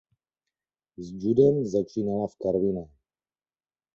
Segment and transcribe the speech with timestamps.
[0.97, 2.85] S judem začínala v Karviné.